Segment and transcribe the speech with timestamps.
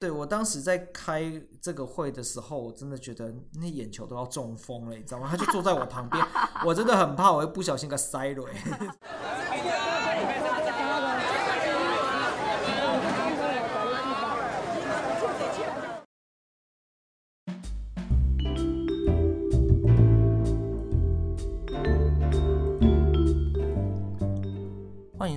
[0.00, 1.30] 对，我当时在开
[1.60, 5.28] 这个会的时候，我真的觉得那眼球都要中风了，你知道吗？
[5.30, 6.24] 他就坐在我旁边，
[6.64, 8.44] 我真的很怕我会不小心给塞了。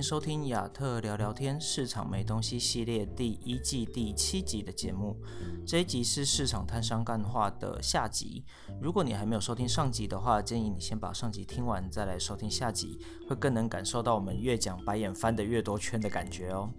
[0.04, 5.16] 收听亚特聊聊天市场没东西系列第一季第七集的节目。
[5.66, 8.44] 这一集是市场摊商干话的下集。
[8.82, 16.70] 如果你还没有收听上集的话，建议你先把上集听完再来收听下集，会更能感受到我们越讲白眼翻得越多圈的感觉哦。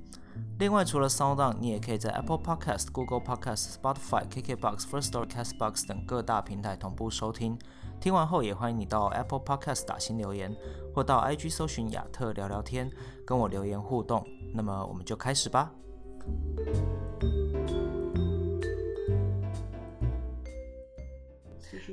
[0.59, 7.57] 另外，除了 SoundOn，你也可以在 Apple Podcast、Google Podcast、Spotify、KKBox、Firstory、Castbox 等各大平台同步收听。
[7.99, 10.55] 听完后，也欢迎你到 Apple Podcast 打新留言，
[10.93, 12.91] 或到 IG 搜寻亚特聊聊天，
[13.25, 14.23] 跟我留言互动。
[14.53, 15.73] 那么，我们就开始吧。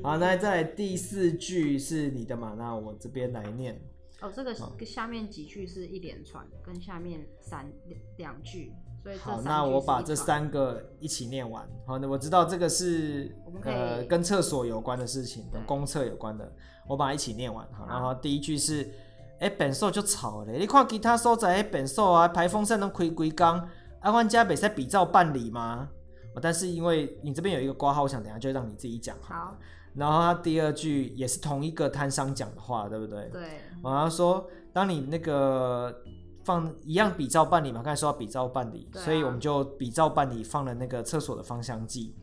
[0.03, 2.55] 好，那在第四句是你的嘛？
[2.59, 3.81] 那我这边来念。
[4.21, 4.55] 哦，这个
[4.85, 7.73] 下面几句是一连串，跟下面三
[8.19, 8.73] 两句。
[9.21, 11.69] 好，那我把这三个一起念完。
[11.85, 16.53] 好，那我知道这个是呃跟厕所有关的事情，跟公厕有关的，
[16.87, 17.67] 我把它一起念完。
[17.73, 18.85] 好，然后第一句是，
[19.41, 23.47] 哎、欸，变数就吵了，你看其他所在的变数啊，排风扇都开几工，
[23.99, 25.89] 啊，阮家袂使比照办理吗？
[26.41, 29.17] 但是因为你这边有一个挂号，我想等下就让你自己讲。
[29.21, 29.59] 好，
[29.95, 33.29] 然后他第二句也是同一个摊商讲的话，对不对？
[33.33, 33.43] 对。
[33.83, 35.93] 然后说，当你那个。
[36.45, 42.15] 放一样比照办理嘛，刚才说要比照办理，啊、所以我们就比照办理放了那个厕所的芳香剂，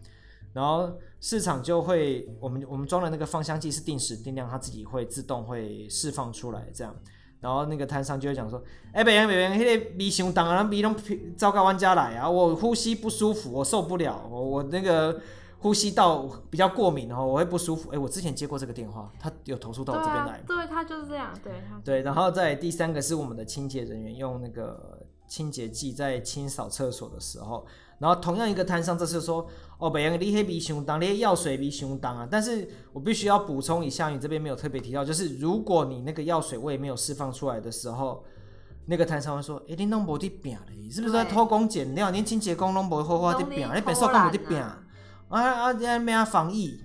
[0.54, 6.96] 然后市场就会，我们我们装的那个芳香剂是定时定量，它自己会自动会释放出来这样，
[7.40, 10.96] 然后那个摊商就会讲说，哎、欸，别别别，那个鼻熊当然鼻拢
[11.38, 15.20] 糟糕玩家来啊，我呼吸不舒服，我受不了，我我那个。
[15.60, 17.90] 呼吸道比较过敏，然后我会不舒服。
[17.92, 20.42] 哎，我之前接过这个电话，他有投诉到我这边来。
[20.48, 21.34] 对啊，对，他就是这样。
[21.44, 27.66] 对，对，然后再第三个是我们的清洁人员用那个清洁剂在清扫厕所的时候，
[27.98, 29.46] 然后同样一个摊商这次说，
[29.78, 32.26] 哦，北洋你黑鼻熊当，你药水鼻熊当啊。
[32.32, 38.24] 但是我必须要补充一下，你这边没有特别提到，就是如果你那个药水味没有释放出来的时候，
[38.86, 42.10] 那个摊商会说，哎，你弄不的病嘞，是不是在偷工减料？
[42.12, 44.58] 你清洁工弄不好好的病，你本身干不的病。
[45.30, 45.74] 啊啊！
[45.74, 46.84] 今天没有防疫，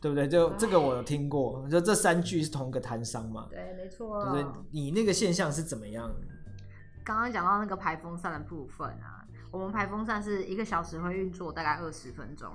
[0.00, 0.26] 对不对？
[0.26, 3.46] 就这个我有听过，就这三句是同一个摊商嘛？
[3.50, 4.32] 对，没错。
[4.32, 6.10] 对，你那个现象是怎么样？
[7.04, 12.50] 刚刚讲到那个排风扇的部分啊，我们排风扇是一个小时会运作大概二十分钟，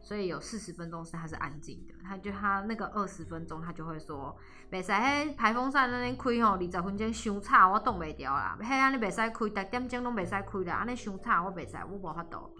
[0.00, 1.94] 所以有四十分钟是它是安静的。
[2.02, 4.36] 它就它那个二十分钟，它就会说：
[4.72, 8.58] 袂使嘿排风扇那边开吼，二十分钟伤吵，我挡袂掉啦。
[8.60, 12.52] 嘿，安尼袂使开，十点钟拢袂使开啦，安尼伤吵，我袂使，我无法度。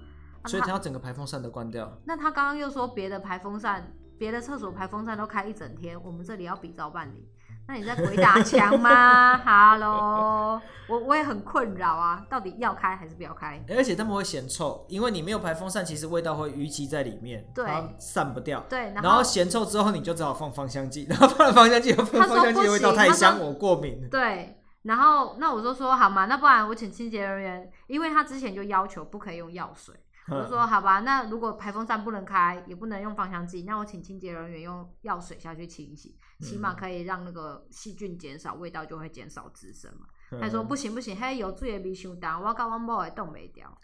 [0.46, 1.90] 所以他要整个排风扇都关掉。
[2.04, 7.28] 那他刚刚又说别的排风扇，别的厕所排风扇都开一整天，我们这里要比照办理。
[7.68, 10.60] 那你在鬼打墙吗？Hello，
[10.90, 13.64] 我我也很困扰啊，到底要开还是不要开？
[13.68, 18.64] 而且他们会嫌臭，因为你没有排风扇，其实味道会淤积在里面，对，它散不掉。
[18.68, 24.08] 对，然后，嫌臭之后，你就只好放芳香剂，然后放了芳香剂，放芳香剂的味道太香，我过敏。
[24.10, 29.94] 对，然后那我就说好嘛，那不然我请清洁人员，因为他之前就要求不可以用药水。
[30.28, 40.06] 我就说好吧，那如果排风扇不能开，也不能用芳香剂，那我请清洁人员用药水下去清洗，起码可以让那个细菌减少，味道就会减少滋生嘛。
[40.40, 43.76] 他说不行不行，嘿，有罪也别想当，我搞完包也冻没掉。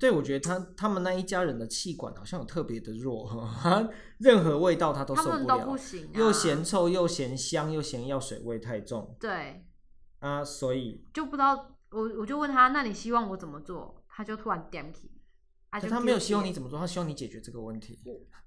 [0.00, 3.48] 对，我觉得他他们那一家人的气管好像有特别的弱，
[4.18, 9.16] 任何味道他都受不了，他们都不行啊，又嫌臭又嫌香又嫌药水味太重。
[9.20, 9.64] 对
[10.18, 14.02] 啊，所以就不知道我我就问他，那你希望我怎么做？
[14.08, 15.12] 他就突然点起。
[15.80, 17.98] 他没有希望你怎么做，他希望你解决这个问题。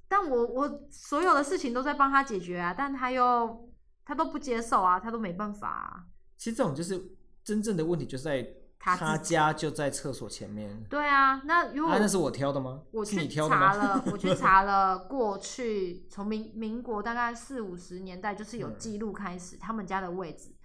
[0.08, 3.70] 但我我所有的事情都在帮他解决啊，但他又
[4.04, 6.04] 他都不接受啊，他都没办法啊。
[6.38, 7.00] 其实这种就是
[7.44, 8.48] 真正的问题，就在
[8.80, 10.84] 他家就在厕所前面。
[10.90, 12.82] 对啊，那如果、啊、那是我挑的吗？
[12.92, 20.56] 我去查了，我去查了， 过去从民民国大概四五十年代就是有记录开始，他们家的位置。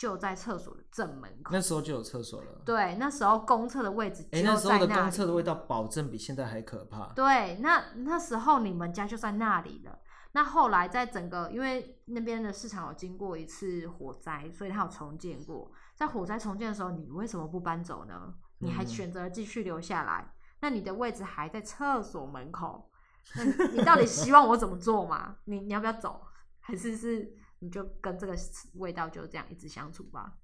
[0.00, 2.62] 就在厕所的正门口，那时候就有厕所了。
[2.64, 4.46] 对，那时候公厕的位置就在那里。
[4.46, 7.12] 欸，那时候的公厕的味道保证比现在还可怕。
[7.12, 9.98] 对，那那时候你们家就在那里了。
[10.32, 15.70] 那后来在整个，因为那边的市场有经过一次火灾，所以它有重建过。
[15.94, 18.32] 在火灾重建的时候，你为什么不搬走呢？
[18.60, 20.24] 你还选择继续留下来？
[20.26, 20.32] 嗯。
[20.60, 22.90] 那你的位置还在厕所门口，
[23.36, 25.36] 那你到底希望我怎么做嘛？
[25.44, 26.22] 你你要不要走？
[26.60, 27.36] 还是是？
[27.60, 28.36] 你就跟这个
[28.74, 30.36] 味道就这样一直相处吧。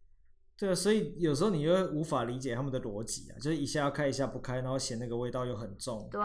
[0.58, 6.08] 对啊，所以有时候你又无法理解他们的逻辑啊，就是一下要开一下不开，然后嫌那个味道又很重。
[6.10, 6.20] 对。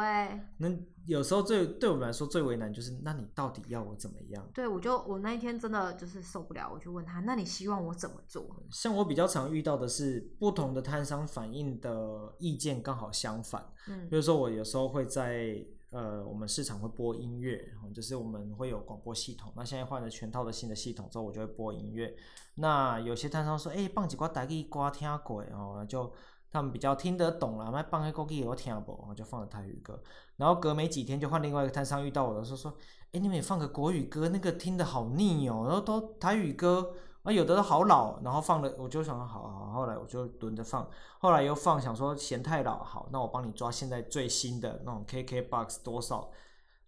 [0.57, 0.69] 那
[1.05, 4.49] 有时候最对我们来说最为难就是，那你到底要我怎么样？
[4.53, 8.47] 对，我就我那一天真的就是受不了，我就问他，那你希望我怎么做？
[8.71, 13.65] 像我比较常遇到的是，不同的摊商反映的意见刚好相反。
[13.89, 15.65] 嗯，比如说我有时候会在。
[15.91, 19.51] 呃，我们市场会播音乐，就是我们会有广播系统。
[19.57, 22.15] 那现在换了全套的新的系统之后，我就会播音乐。
[22.55, 26.09] 那有些摊商说，哎、欸，放几挂台语歌听过哦，就
[26.49, 27.71] 他们比较听得懂啦。
[27.73, 30.01] 那放个国语我听不，我就放了台语歌。
[30.37, 32.73] 然后隔没几天，就换另外一个摊商遇到我的时候说，
[33.11, 35.65] 哎、你们也放个国语歌，那个听得好腻哦。
[35.67, 36.93] 然后都台语歌。
[37.23, 40.89] 啊，有的都好老，然后放了，我就想好，好，后来我就蹲着放，
[41.19, 46.29] 后来又放，想说嫌太老，好，那我帮你抓现在最新的那种 KKBOX 多少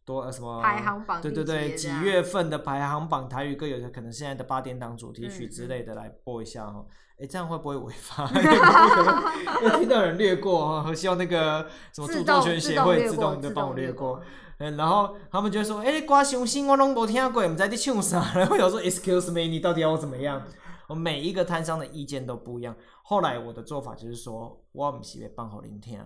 [0.05, 6.85] 多什么排行榜，对对对，几月份的排行榜台语歌，有的可能现在的八点档主题曲之类的来播一下哈，
[7.17, 8.29] 哎、嗯嗯，这样会不会违法？
[9.63, 14.19] 有听到人略过哈，希望那个什么著作权协会自动的帮我略过。
[14.19, 20.41] 嗯然后他们就会说：“哎、欸，歌伤新我拢无听过，唔知你唱啥。”然后有时候 “Excuse me”，你到底要我怎么样？
[20.87, 22.73] 我每一个摊商的意见都不一样。
[23.03, 25.99] 后来我的做法就是说：“我唔是要放好聆听，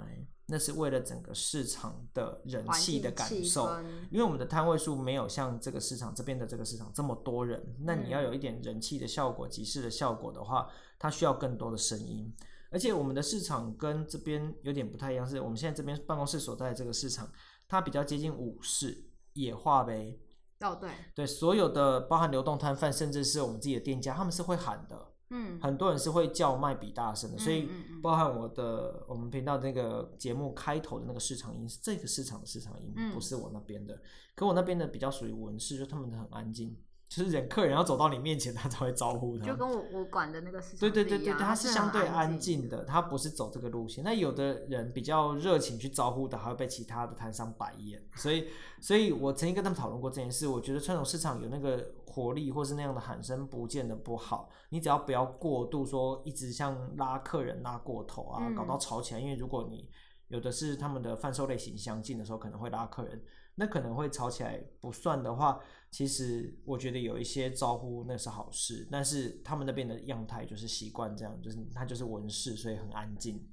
[0.48, 3.70] 那是为了整个市场的人气的感受。
[4.12, 12.36] 因为我们的摊位数没有像这个市场这边的这个市场这么多人，那你要有一点人气的效果、集市的效果的话，它需要更多的声音。
[12.70, 17.30] 而且我们的市场跟这边有点不太一样，是我们现在这边办公室所在的这个市场。”
[17.70, 20.18] 它比较接近五市野化呗，
[20.62, 27.68] 哦对对，所有的包含流动摊贩，甚至是我们自己的店家，他们是会喊的，嗯，很多人是会叫卖比大声的，所以
[28.02, 34.02] 包含我的我们频道那个节目开头的那个市场音是这个市场的市场音，不是我那边的，
[34.36, 36.78] 可我那边的比较属于文市，就他们的很安静。
[37.10, 39.46] 就是人客人要走到你面前，他才会招呼他。
[39.46, 40.80] 就跟我我管的那个市场。
[40.80, 44.04] 对对对对，他是相对安静的，他不是走这个路线。
[44.04, 48.02] 那有的人比较热情去招呼的，还会被其他的摊商白眼。
[48.16, 48.48] 所以，
[48.82, 50.48] 所以我曾经跟他们讨论过这件事。
[50.48, 54.50] 我觉得传统市场有那个活力，或是那样的喊声，不见得不好。
[54.70, 59.20] 你只要不要过度说，一直像拉客人拉过头啊，搞到吵起来。
[59.20, 59.90] 因为如果你
[60.28, 63.24] 有的是他们的贩售类型相近的时候，可能会拉客人。
[63.60, 73.48] 那可能会吵起来，不算的话，其实我觉得有一些招呼那是好事，但是他们那边的样态就是习惯这样，就是他就是文士，所以很安静，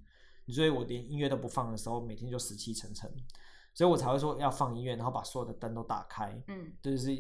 [0.49, 3.11] 所以我连音乐都不放的时候，每天就死气沉沉，
[3.73, 7.11] 所以我才会说要放音乐，然后把所有的灯都打开，嗯，就是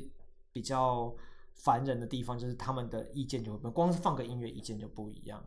[0.52, 1.14] 比较
[1.55, 5.44] 烦人的地方，就是他们的意见就会光是放个音乐意见就不一样。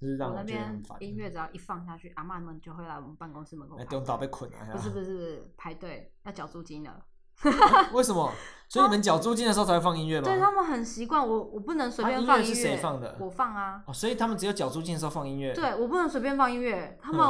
[0.00, 1.00] 就是让我觉得很烦。
[1.02, 3.76] 音乐只要一放下去，阿嬷们就会来我们办公室门口。
[3.76, 4.72] 哎，都早被捆了。
[4.72, 7.06] 不是不是不是，排队要缴租金了。
[7.92, 8.32] 为什么？
[8.68, 10.24] 所以你们缴租金的时候才会放音乐吗？
[10.24, 12.48] 对，他们很习惯，我我不能随便放音乐。
[12.48, 13.16] 音乐是谁放的？
[13.20, 13.82] 我放啊。
[13.86, 15.52] 哦，所以他们只有缴租金的时候放音乐。
[15.52, 16.98] 对，我不能随便放音乐。
[17.02, 17.20] 他们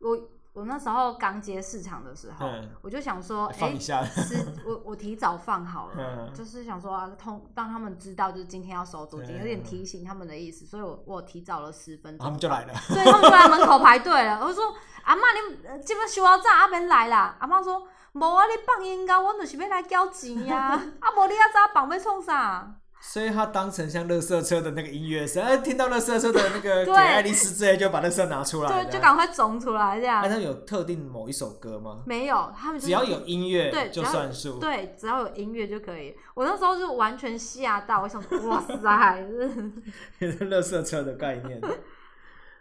[0.00, 0.18] 我。
[0.54, 14.40] 我那时候刚接市场的时候，嗯、我就想说，哎，是、欸、我我提早放好了，嗯、就是想说啊，通让他们知道，就是今天要收租金，嗯、有点提醒他们的意思，所以我我提早了十分钟，他们就来了，对，他们就来门口排队了。
[14.42, 14.74] 我就说，
[15.04, 17.34] 阿妈，你这边收好早，阿免来啦。
[17.38, 20.68] 阿妈说，无啊，你放音乐，我就是要来交钱啊，
[21.00, 22.76] 啊，无你啊早放要创啥？
[23.00, 30.22] 所以他当成像垃圾车的那个音乐声，哎，听到垃圾车的那个 给爱丽丝之类，就把垃圾拿出来，对，就赶快种出来这样。
[30.22, 32.02] 那他有特定某一首歌吗？
[32.06, 34.60] 没有，他们只要有音乐，对，就算数。
[34.60, 36.14] 对，只要有音乐就可以。
[36.34, 38.76] 我那时候就完全吓到，我想说，哇塞，
[40.20, 41.60] 垃圾车的概念。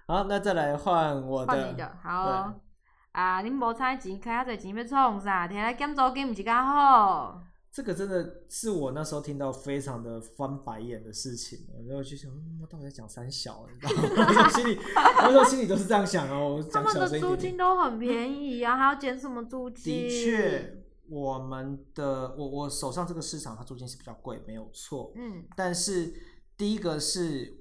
[0.07, 1.53] 好，那再来换我的。
[1.53, 2.51] 换你的，好。
[3.11, 5.47] 啊，恁无差钱，开遐济钱要创啥？
[5.47, 7.43] 摕来减租金，不是较好？
[7.71, 14.43] 这个真的是我那时候听到非常的翻白眼的事情，然后就想，嗯，我到底在讲三小，你知道吗？
[14.43, 14.77] 我心里，
[15.25, 16.61] 我说心里都是这样想哦。
[16.69, 19.93] 他们的租金都很便宜啊，还要减什么租金？
[19.93, 25.13] 的确，我们的我我手上这个市场，它租金是比较贵，没有错。
[25.15, 26.13] 嗯，但是
[26.57, 27.57] 第一个是，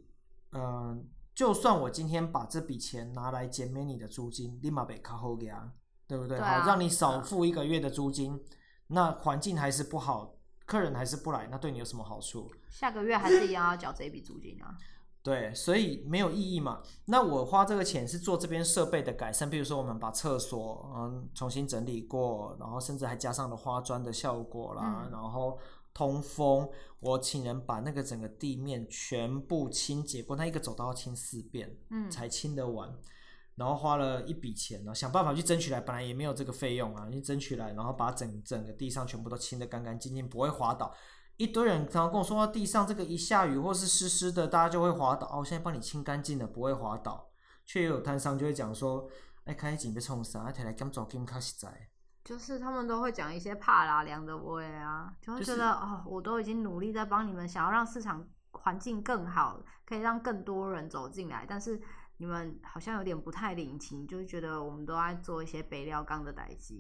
[0.51, 0.99] 嗯、呃，
[1.41, 5.73] 就算我今天把这笔钱拿来减免你的租金，立马被卡后给啊，
[6.07, 6.37] 对不对？
[6.37, 8.39] 对啊、好，让你少付一个月的租金。
[8.89, 10.35] 那环境还是不好，
[10.67, 12.51] 客人还是不来，那对你有什么好处？
[12.69, 14.77] 下个月还是一样要缴这笔租金啊。
[15.23, 16.83] 对，所以没有意义嘛。
[17.07, 25.59] 那我花这个钱是做这边设备的改善，比如说我们把厕所嗯重新整理过，然后甚至还加上了花砖的效果啦，嗯、然后
[25.93, 26.69] 通风，
[27.01, 32.95] 我请人把那个整个地面全部清洁过，那一个走道要清四遍，嗯，才清得完。
[33.57, 40.95] 然后花了一笔钱呢，想办法去争取来，本来也没有这个费用啊，你争取来，然后把整整个地上全部都清得干干净净，不会滑倒。
[41.37, 45.27] 一堆人常常跟我说，地上这个一下雨或是湿湿的，大家就会滑倒。
[45.27, 47.31] 哦，我现在帮你清干净了，不会滑倒。
[47.67, 49.09] 却也有摊商就会讲说，
[49.45, 50.51] 哎，开紧被冲啥？
[50.51, 51.90] 提来减走金卡实在。
[52.23, 61.81] 就是他们都会讲一些怕啦凉的味啊，就会觉得、就是、哦，我都已经努力在帮你们，想要让市场环境更好，可以让更多人走进来，但是
[62.19, 66.75] 你们好像有点不太领情，就觉得我们都在做一些北料钢的代志。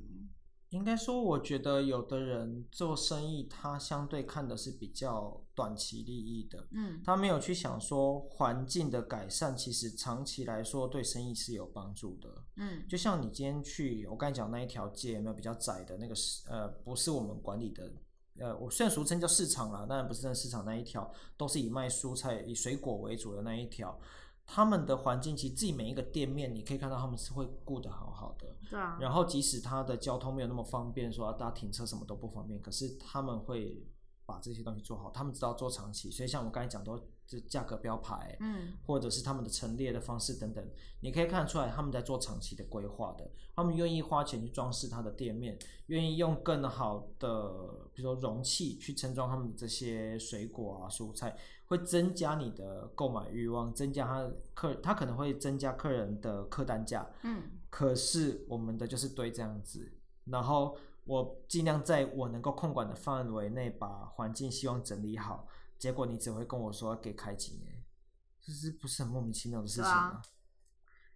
[0.70, 16.14] 应该说，我觉得有的人做生意，他相对看的是比较短期利益的，嗯，他没有去想说环境的改善，其实长期来说对生意是有帮助的，嗯，就像你今天去我刚才讲那一条街，有没有比较窄的那个
[16.48, 17.92] 呃，不是我们管理的，
[18.38, 23.98] 呃，我虽然俗称叫市场啦，当然不是在市场那一条，都是以卖蔬菜、以水果为主的那一条。
[24.52, 28.56] 他们的环境其实自己每一个店面，你可以看到他们是会顾得好好的。
[28.68, 28.98] 对啊。
[29.00, 33.86] 然后即使他的交通没有那么方便，说大家停车什么都不方便，可是他们会
[34.26, 35.08] 把这些东西做好。
[35.12, 40.68] 他们知道做长期，所以像我刚才讲到这价格标牌，嗯，或者是他们的陈列的方式等等，
[40.98, 43.30] 你可以看得出来他们在做长期的规划的。
[43.54, 45.56] 他们愿意花钱去装饰他的店面，
[45.86, 47.48] 愿意用更好的，
[47.94, 51.36] 比如说容器去盛装他们这些水果啊、蔬菜。
[51.66, 57.08] 会增加你的购买欲望，增加他客，他可能会增加客人的客单价。
[57.22, 59.92] 嗯，可是我们的就是堆这样子，
[60.24, 65.46] 然后我尽量在我能够控管的范围内把环境希望整理好，
[65.80, 67.82] 结果你只会跟我说要给开几年，
[68.40, 69.90] 这是不是很莫名其妙的事情吗？
[69.90, 70.22] 啊？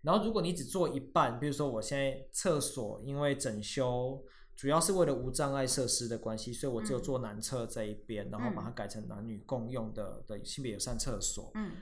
[0.01, 4.25] 然后如果你只做一半，比如说我现在厕所因为整修。
[4.57, 11.51] 主要是为了无障碍设施的关系，所以我只有做男厕这一边，嗯，然后把它改成男女共用的的性别友善厕所。
[11.55, 11.73] 嗯，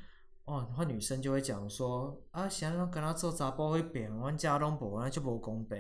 [0.47, 5.79] 哦，然后女生就会讲说啊，想要跟他做杂包会变，我家拢无，那就无公平。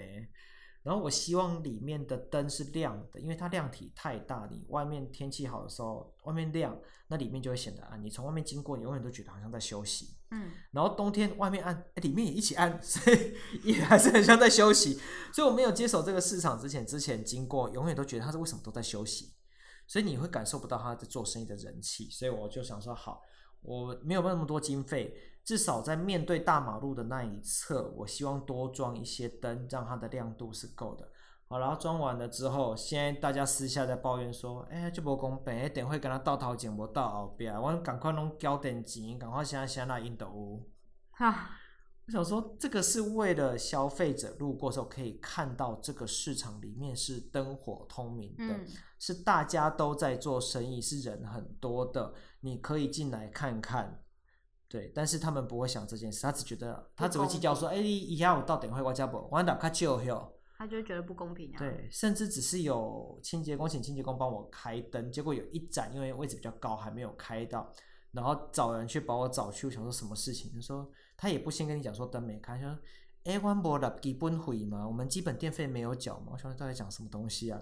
[0.82, 8.02] 然后我希望里面的灯是亮的，因为它量体太大，你外面天气好的时候，外面亮，那里面就会显得暗。
[8.02, 10.16] 你从外面经过，你永远都觉得好像在休息。
[10.32, 10.50] 嗯。
[10.72, 15.00] 然后冬天外面暗，里面也一起暗， 所以也还是很像在休息。
[15.32, 19.32] 所以我没有接手这个市场之前，之前经过，永远都觉得他是为什么都在休息，
[19.86, 22.10] 所以你会感受不到他在做生意的人气。
[22.10, 23.22] 所以我就想说，好，
[23.60, 25.14] 我没有那么多经费。
[25.44, 31.08] 至少在面对大马路的那一侧，我希望多装一些灯，让它的亮度是够的。
[31.48, 40.70] 好，然后装完了之后，现在大家私下在抱怨说：“哎、欸，这无公平，等会跟他倒头前，无倒后边，我赶快弄交点钱，赶快现在现在印度屋。”
[41.12, 41.50] 哈，
[42.06, 48.66] 我想说，这个是为了消费者路过时候可以看到这个市场里面是灯火通明的，嗯、
[48.98, 54.01] 是大家都在做生意，是人很多的，你可以进来看看。
[54.72, 61.58] 对，但是他们不会想这件事，他只觉得他只会计较说，哎，以下我到底会我家不，我打卡就有，他就觉得不公平啊。
[61.58, 67.70] 对，甚至只是有清洁工请清洁工帮我开灯，结果有一盏因为位置比较高还没有开到，
[68.12, 70.50] 然后找人去把我找去，我想说什么事情？
[70.54, 72.74] 他说他也不先跟你讲说灯没开，说
[73.24, 77.60] 哎，我们的基本费嘛，我们基本电费没有缴嘛，我想说到底讲什么东西啊？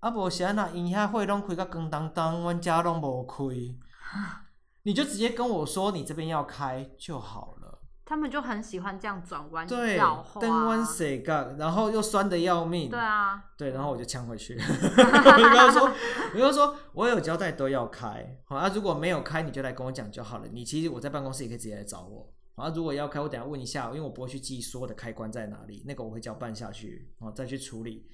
[0.00, 3.36] 啊不，现在那营业会拢开到光当当，我家拢无开。
[4.84, 7.80] 你就直接跟我说你这边要开就好了。
[8.04, 9.96] 他们就很喜欢这样转弯，对，
[10.38, 12.90] 灯弯谁干，然后又酸的要命。
[12.90, 14.54] 对啊，对，然后我就呛回去。
[14.58, 15.90] 你跟他说，
[16.34, 20.48] 你就说我有交代都要开，好啊，如果没有开，你就来跟我讲就好了。
[20.52, 22.30] 你其实我在办公室也可以直接来找我。
[22.54, 28.06] 好啊，如果要开，我等下问一下，因为我不会去记所有的开关在哪里，那个我会交办下去，然后再去处理。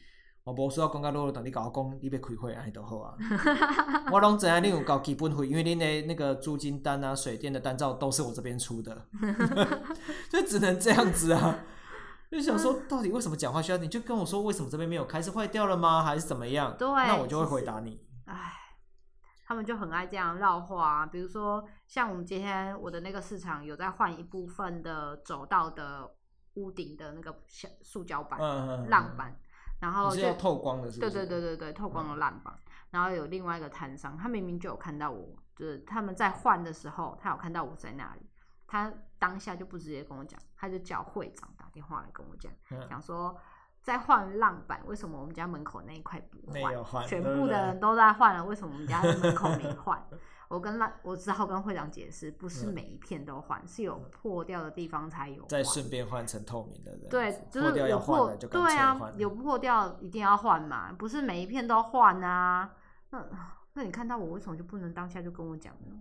[0.49, 3.15] 我无需要讲到啰啰等你甲我讲，你要开会安尼就好啊。
[4.11, 9.07] 我拢知影你有交基本费，因为恁的那个租金单啊、水电的单照都是我这边出的，
[10.33, 11.59] 就只能这样子啊。
[12.31, 13.79] 就想说，到底为什么讲话需要？
[13.79, 15.21] 你就跟我说，为什么这边没有开？
[15.21, 16.03] 是坏掉了吗？
[16.03, 16.75] 还是怎么样？
[16.79, 18.01] 对，那我就会回答你。
[18.25, 18.53] 哎，
[19.47, 21.07] 他们就很爱这样绕话啊。
[21.07, 26.11] 比如说，像我们今天我的那个市场有在换一部分的走道的
[26.55, 28.39] 屋顶的那个小塑胶板、
[28.89, 29.39] 浪板。
[29.81, 30.91] 然后就透光的？
[30.91, 32.55] 对对对对对，透光的烂板。
[32.55, 32.73] 嗯。
[32.91, 38.27] 然后有另外一个摊商，他明明就有看到我，就是他们在换的时候，他有看到我在那里，
[38.67, 43.37] 他当下就不直接跟我讲，他就叫会长打电话来跟我讲，嗯、讲说
[43.89, 46.85] 在换浪板，为什么我们家门口那一块不换？
[46.85, 49.99] 换，全部的人都在换了，为什么我们家门口没换？
[50.49, 55.43] 我跟浪我只好跟会长解释，不是每一片都换，嗯，是有破掉的地方才有。
[55.47, 56.95] 再顺便换成透明的。
[57.09, 62.71] 对，就是有破，对啊，有破掉一定要换嘛，不是每一片都换啊。
[63.09, 63.25] 那
[63.73, 65.97] 那你看到我为什么就不能当下就跟我讲呢？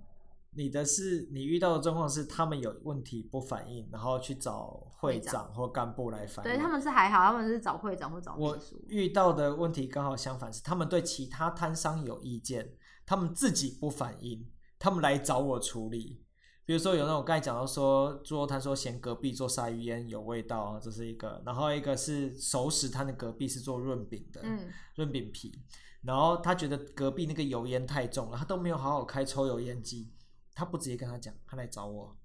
[0.57, 6.51] 你的是你遇到的状况是他们有问题不反应，然后去找会长或干部来反映。
[6.51, 8.75] 对，他们是还好，他们是找会长或找秘书。
[8.75, 12.73] 我遇到的问题刚好相反，是他们对其他摊商有意见。
[13.05, 14.45] 他们自己不反应，
[14.77, 16.21] 他们来找我处理。
[16.65, 21.41] 比如说有那种刚才讲到说猪肉摊说嫌隔壁做鲨鱼烟有味道，这是一个。
[21.45, 24.59] 然后一个是熟食摊的隔壁是做润饼的，嗯，
[24.95, 25.53] 润饼皮。
[26.01, 30.11] 然后他觉得隔壁那个油烟太重了，他都没有好好开抽油烟机，
[30.57, 32.17] 他不直接跟他讲，他来找我。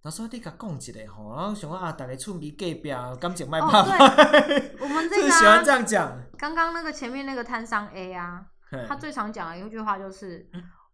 [0.00, 4.04] 他说：“你甲讲一个吼，然后想说啊，大家厝边隔壁感情卖怕怕。
[4.80, 6.22] 我们这个、啊、喜欢这样讲。
[6.38, 8.46] 刚刚那个前面那个摊商 A 啊，
[8.88, 10.48] 他最常讲的一句话就是：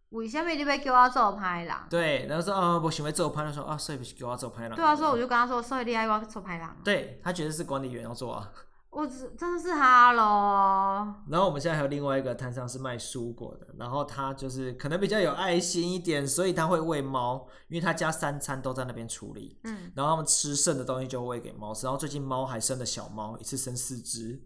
[0.09, 1.75] 为什么你要叫我做歹人？
[1.87, 4.75] 对，然后说啊，我想要做歹人，说啊，所以不是叫我做歹人。
[4.75, 6.67] 对啊，所以我就跟他说，所以你爱我做歹人。
[6.83, 8.49] 对，他觉得是管理员要做啊。”
[8.91, 11.13] 我真的是哈喽。
[11.29, 19.59] 然后我们现在还有另外一个摊商是卖蔬果的，然后他就是可能比较有爱心一点，所以他会喂猫，因为他家三餐都在那边处理。
[19.63, 21.85] 嗯，然后他们吃剩的东西就喂给猫吃。
[21.85, 24.41] 然后最近猫还生了小猫，一次生四只。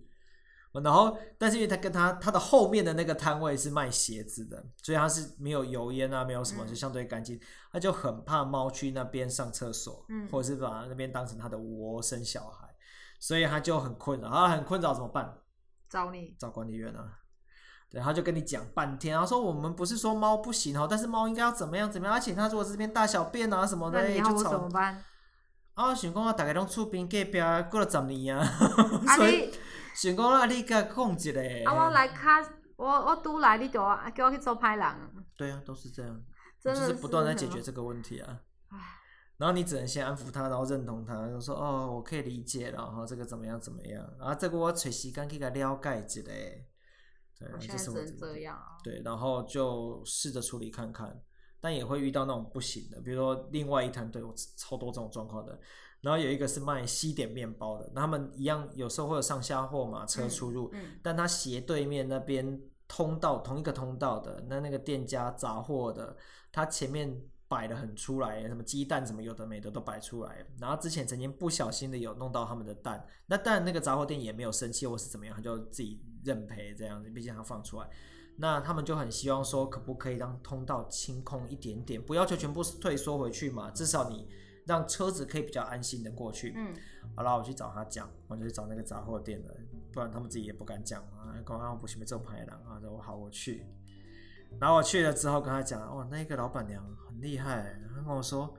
[0.73, 7.39] 然后，但是因为他跟他他的后面的那个摊位是卖鞋子的，所以他是没有油烟啊，没有什么，就相对干净。
[7.71, 12.67] 他就很怕猫去那边上厕所，嗯，或者是把那边当成他的窝生小孩。
[13.23, 15.33] 所以他就很困扰，他很困扰怎么办？
[15.89, 17.19] 找你，找管理员啊。
[17.89, 25.01] 对，他就跟你讲半天，然后说我们不是说猫不行哦，但是猫应该要怎么样怎么样，而且他如果这边大小便啊什么的，那你要我怎么办？
[25.75, 27.39] 啊，想讲啊，大家拢厝边隔壁
[27.71, 28.43] 过了十年啊，
[29.15, 29.49] 所以
[29.95, 31.41] 想讲啊，你甲讲一个。
[31.65, 33.79] 啊，我来卡，我我拄来，你就
[34.13, 34.85] 叫我去做歹人。
[35.37, 36.21] 对啊，都是这样，
[36.61, 38.37] 就是不断在解决这个问题啊。
[39.37, 51.19] 然后你只能先安抚他，然后认同他，就说哦，我可以理解了，然后这个怎么样怎么样，然后这个我找时间去给他了解一下，对，就是我这样，对，然后就试着处理看看，
[51.59, 55.59] 但也会遇到那种不行的，比如说另外一摊对我超多这种状况的，
[56.01, 66.15] 然后有一个是卖西点面包的，他们一样有时候会有上下货嘛，车出入，嗯嗯、但他斜对面那边通道同一个通道的，那那个店家杂货的，
[66.51, 67.19] 他前面。
[67.53, 70.43] 摆的很出来，什么鸡蛋什么有的没的都摆出来。
[70.57, 77.11] 然后之前曾经不小心的有弄到他们的蛋，那但那个杂货店也没有生气或是怎么样，他就自己认赔这样子。
[77.11, 77.87] 毕竟他放出来，
[78.37, 84.27] 那他们就很希望说，可不可以让通道清空一点点，不要求全部退缩回去嘛，至少你
[84.65, 86.53] 让车子可以比较安心的过去。
[86.57, 86.73] 嗯，
[87.15, 89.53] 好了，我去找他讲，我就去找那个杂货店了，
[89.91, 91.37] 不然他们自己也不敢讲啊。
[91.45, 93.65] 刚刚我不是没做牌了啊，说好我去。
[94.59, 98.53] 然后我去了之后跟他讲，哦，那个老板娘很厉害，他跟我说，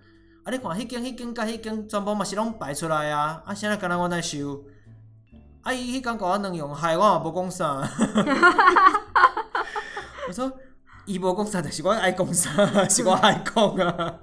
[0.45, 4.65] 啊，你看迄间、迄间、甲迄间，全部嘛是拢摆出来啊，啊，现在跟他我在收，
[5.63, 7.89] 啊，伊迄间搞我能用，害我也无讲啥。
[10.29, 10.53] 我说，
[11.07, 12.51] 伊无讲啥，就是我爱讲啥，
[12.89, 14.21] 是我爱讲啊。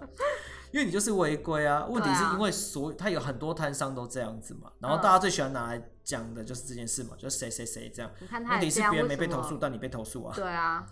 [0.72, 8.10] 因为你就是违规啊，问题是因为所他有很多摊商都这样子嘛，然后大家最喜欢拿来讲的就是这件事嘛，就是谁谁谁这样。
[8.50, 10.34] 问题是别人没被投诉，但你被投诉啊。
[10.34, 10.86] 对啊。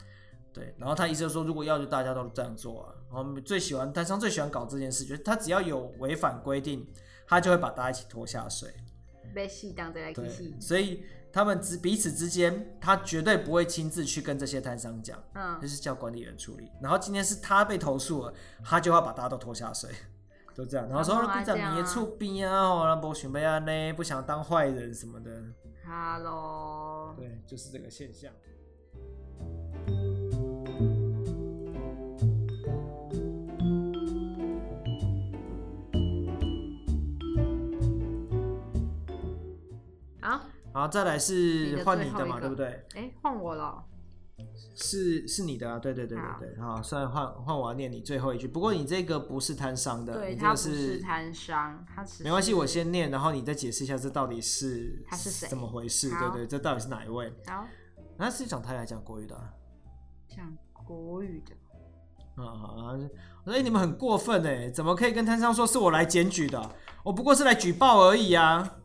[0.54, 2.96] 对，然后他意思就说，如果要就大家都这样做啊。
[3.12, 6.88] 然后最喜欢，摊商最喜欢搞这件事，就是他只要有违反规定，
[7.28, 8.70] 他就会把大家一起拖下水。
[9.34, 10.28] 被戏当这来对，
[10.60, 16.68] 所以他们之彼此之间，他绝对不会亲自去跟这些摊商讲，嗯，就是叫管理员处理。
[16.82, 18.34] 然后今天是他被投诉了，
[18.64, 19.92] 他就要把大家都拖下水，
[20.56, 20.90] 都这样。
[20.90, 25.44] 然后说你在你的厝边啊，我不想被啊呢，不想当坏人什么的。
[25.86, 28.34] Hello，对，就是这个现象。
[40.74, 42.68] 好，再来是换你的嘛，对不对？
[42.96, 43.84] 哎、欸，换我了。
[44.76, 46.62] 是是你的啊，对对对对对。
[46.62, 48.48] 好，算换换我要念你最后一句。
[48.48, 56.10] 不过你这个不是摊商的，对，你这个是摊商，他是没关系，我先念，然后你再解释一下这到底是他是谁，怎么回事？
[56.10, 57.34] 对对，这到底是哪一位？
[57.48, 57.68] 好，
[58.18, 59.52] 那是讲台语还是讲国语的、啊？
[60.30, 61.56] 讲国语的。
[62.42, 62.96] 啊啊！
[63.44, 66.76] 我说哎，你们很过分哎，怎么可以跟摊商说是我来检举的？
[67.04, 68.78] 我不过是来举报而已啊。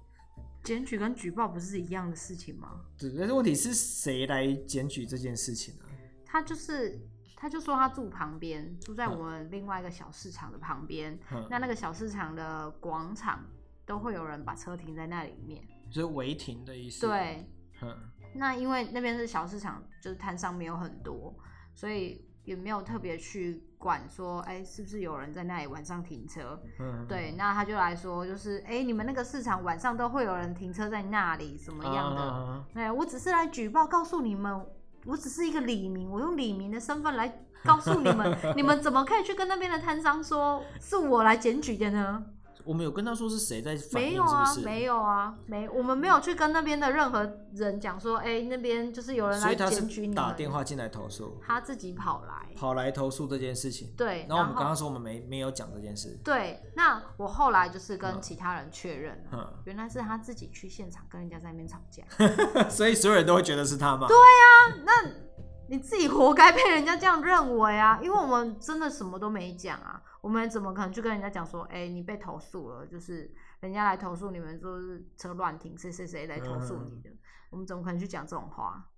[0.64, 2.80] 检举跟举报不是一样的事情吗？
[2.98, 5.92] 对，但是问题是谁来检举这件事情呢、啊？
[6.24, 6.98] 他就是，
[7.36, 11.16] 他就说他住旁边，住在我们另外一个小市场的旁边。
[11.30, 13.44] 嗯、那那个小市场的广场
[13.86, 17.06] 都会有人把车停在那里面，就是违停的意思。
[17.06, 17.46] 对，
[17.82, 17.96] 嗯、
[18.34, 21.32] 那因为那边是小市场，就是摊上没有很多，
[21.74, 23.62] 所以也没有特别去。
[23.84, 26.58] 管说，哎、欸，是不是有人在那里晚上停车？
[26.80, 32.64] 嗯，对，那他就来说，就是，哎、欸，你们那个市场晚上都会有人停车在那里，什么样的？
[32.80, 34.66] 哎、啊，我只是来举报，告诉你们，
[35.04, 42.24] 我只是一个李明，我用李明的身份来告诉你们， 你们怎么可以去跟那边的摊商说是我来检举的呢？
[42.64, 44.66] 我们有跟他说是谁在反映没有啊，是不是？
[44.66, 50.14] 没有啊，没，我们没有去跟那边的任何人讲说，哎、欸，那边就是有人来检举你。
[50.14, 53.92] 打电话进来投诉，他自己跑来，跑来投诉这件事情。
[53.96, 56.18] 对，然后我们刚刚说我们没没有讲这件事。
[56.24, 62.02] 对，那我后来就是跟其他人确认、嗯，原来是他自己去现场跟人家在那边吵架，
[62.70, 64.08] 所以所有人都会觉得是他吗？
[64.08, 64.22] 对呀、
[64.70, 65.33] 啊，那
[65.68, 70.02] 你自己活该被人家这样认为啊，因为我们真的什么都没讲啊。
[70.20, 77.18] 我们怎么可能去跟人家讲说，哎、欸，你被投诉了，就是人家来投诉你们说是车乱停，谁谁谁来投诉你的、嗯？
[77.50, 78.90] 我们怎么可能去讲这种话？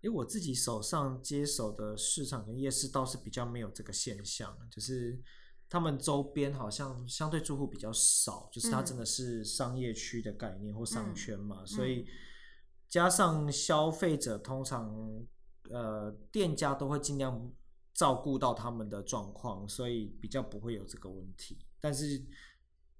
[0.00, 5.18] 因为我自己手上接手的市场跟夜市倒是比较没有这个现象，就是
[5.70, 12.04] 他们周边好像相对住户比较少，就是它真的是商业区的概念或商圈嘛，嗯、所以
[12.88, 14.92] 加上消费者通常
[15.70, 17.52] 呃店家都会尽量。
[17.96, 21.64] 照顾到他们的状况，所以比较不会有这个问题。
[21.80, 22.20] 但是，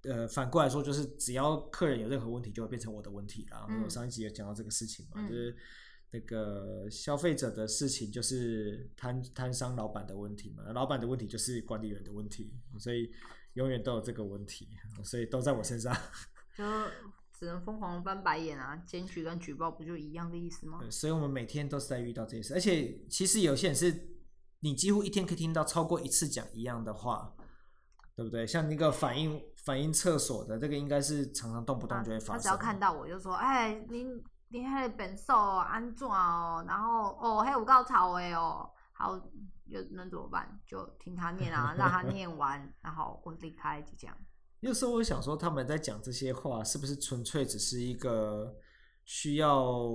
[0.03, 3.67] 呃，反过来说，就是只要客人有任何问题，就会变成我的问题啦。
[3.69, 5.53] 嗯、我上一集有讲到这个事情嘛，嗯、就是
[6.11, 13.11] 那个消费者的事情，就是摊摊商老板的问题嘛，老板的问题就是管理员的问题，所以
[13.55, 14.69] 永远都有这个问题，
[15.03, 15.93] 所以都在我身上。
[16.55, 16.63] 就
[17.37, 18.75] 只能疯狂翻白眼啊！
[18.85, 20.79] 检举跟举报不就一样的意思吗？
[20.81, 24.15] 对所以我们每天都是在遇到这些事，而且其实有些人是。
[24.61, 27.31] 你几乎一天可以听到超过一次讲一样的话，
[28.15, 28.47] 对不对？
[28.47, 32.37] 像那个反映反映厕所的这个，应该是常常动不动就会发生。
[32.37, 34.03] 他只要看到我就说：“哎、欸，你
[34.47, 36.65] 你那个本数安怎哦？
[36.67, 38.67] 然后哦，还有告吵哎哦。”
[38.97, 39.13] 好，
[39.65, 40.59] 又能怎么办？
[40.65, 44.17] 就听他念啊，让他 念完，然后我离开，就这样。
[44.65, 48.57] 有时候我想说，他们在讲这些话，是不是纯粹只是一个
[49.05, 49.85] 需要？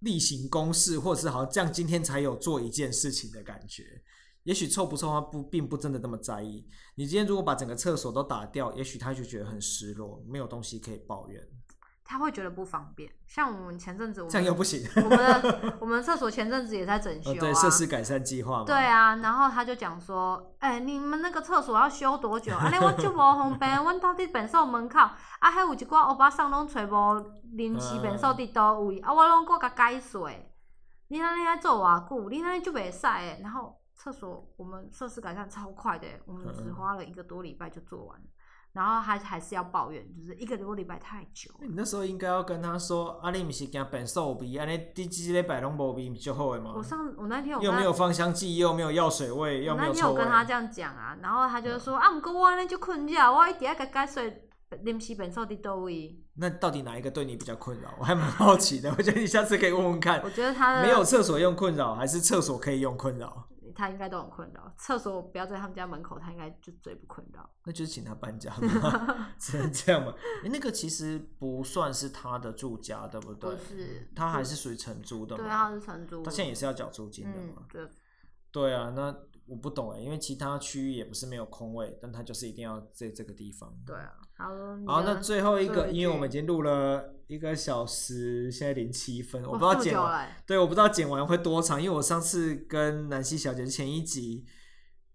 [0.00, 3.82] 例行公事，或者是好像这样，今天才有做一件事情的感觉。
[4.42, 6.64] 也许臭不臭，他不并不真的那么在意。
[6.96, 11.42] 你今天如果把整个厕所都打掉，也许他就觉得很失落，没有东西可以抱怨。
[12.06, 14.88] 他会觉得不方便，像我们前阵子我们，这样又不行。
[14.96, 18.64] 我们的我们厕所前阵子也在整修啊，对，设施改善计划嘛。
[18.64, 22.54] 对啊，然后他就讲说，哎、欸，你们那个厕所要修多久？
[22.54, 30.52] 啊，你我就无方便，我到底便所门口，啊，还有一寡欧巴桑拢找无临时便所伫倒位，啊，我拢过甲改水。
[31.08, 32.28] 你那里还做偌久？
[32.28, 33.40] 你那里就袂使诶。
[33.42, 38.20] 然后厕所我们设施改善超快的，我们只花了一个多礼拜就做完。
[38.76, 41.50] 然后他还是要抱怨，就是一个多礼拜太久。
[41.62, 46.74] 你那时候应该要跟他说，啊，你不是惊变瘦味，啊，你第几礼拜拢无味，就好的嘛。
[46.76, 49.92] 我上我那天我又没有芳香剂，又没有药水味，又没有臭味。
[49.92, 54.42] 我那天我跟他这样讲啊，然后他就说、嗯、啊，唔过我那就困觉，我一直要给改水
[54.82, 56.14] 临时变瘦的都位。
[56.34, 57.88] 那到底哪一个对你比较困扰？
[57.98, 60.20] 我还蛮好奇的，我觉得你下次可以问问看。
[60.22, 63.48] 我觉得他没有厕所用困扰，还是厕所可以用困扰？
[63.74, 67.48] 他应该都很困扰，厕所不要在他们家门口，他应该就最不困扰。
[67.64, 70.14] 那就是请他搬家嘛， 只能这样嘛。
[70.16, 73.54] 哎、欸，那个其实不算是他的住家，对不对？
[73.54, 75.42] 不是，他还是属于承租的嘛。
[75.42, 76.22] 对，他是承租。
[76.22, 77.54] 他现在也是要缴租金的嘛。
[77.58, 77.88] 嗯、对。
[78.52, 79.14] 对啊，那
[79.46, 83.76] 我不懂哎，因为其他区域也不是没有空位，但他就是一定要在这个地方。
[83.84, 84.48] 对啊，好。
[84.86, 94.44] 好，那最后一个，因为我们已经录了一个小时，现在零七分，我不知道剪完，对，我不知道剪完会多长，因为我上次跟南希小姐前一集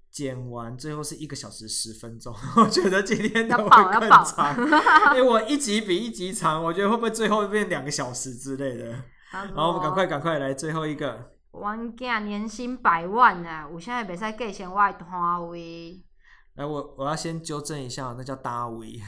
[0.09, 4.55] 剪完，最后是一个小时十分钟， 我觉得今天都会更长，
[5.15, 9.03] 因为我一集比一集长，我觉得会不会最后变两个小时之类的？
[9.31, 11.31] 好，我们赶快赶快来最后一个。
[11.51, 16.01] 阮囝年薪百万啊，有啥会袂使继承我的摊位？
[16.55, 18.99] 来，我我要先纠正一下，那叫单位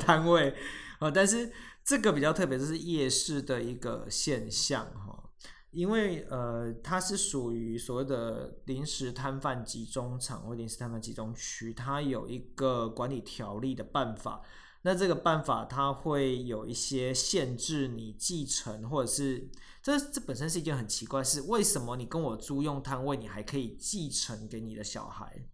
[0.00, 0.54] 摊、哦、 位
[0.98, 1.10] 啊。
[1.10, 1.52] 但是
[1.84, 5.30] 这个比较特别，这是夜市的一个现象哈，
[5.70, 14.42] 因为呃，它是属于所谓的临时摊贩集中场或临时摊贩集中区，它有一个管理条例的办法。
[14.82, 19.50] 那这个办法它会有一些限制，你继承或者是
[19.82, 25.44] 这这本身是一件很奇怪的事，为什么你跟我租用摊位，你还可以继承给你的小孩？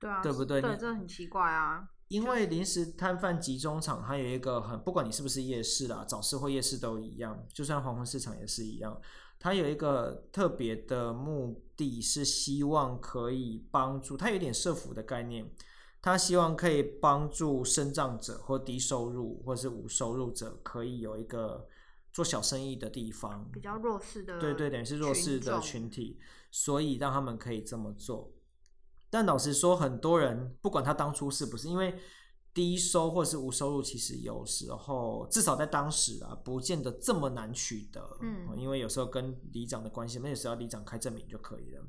[0.00, 0.60] 对啊，对不对？
[0.60, 1.88] 对，这很奇怪啊。
[2.08, 9.00] 因为临时摊贩集中场，它有一个很，不管你是不是夜市啦，早市或夜市都一样，就算黄昏市场也是一样，
[9.38, 15.48] 它有一个特别的目的是希望可以帮助，它有点社福的概念。
[16.02, 21.68] 他希望可以帮助生障者或低收入或是无收入者，可以有一个
[22.10, 26.18] 做小生意的地方，比较弱势的，对对，等于是弱势的群体，
[26.50, 28.32] 所以让他们可以这么做。
[29.10, 31.98] 但老实说，很多人不管他当初是不是因为
[32.54, 38.16] 低收或是无收入，其实有时候至少在当时啊，不见得这么难取得。
[38.22, 41.84] 嗯，因为有时候跟里长的关系，那有时候里长开证明就可以了。